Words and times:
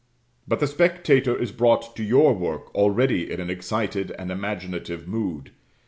But 0.47 0.59
the 0.59 0.65
spectator 0.65 1.37
is 1.37 1.51
brought 1.51 1.95
to 1.95 2.03
your 2.03 2.33
work 2.33 2.73
already 2.73 3.29
in 3.31 3.39
an 3.39 3.51
excited 3.51 4.09
and 4.17 4.31
imaginative 4.31 5.07
mood. 5.07 5.51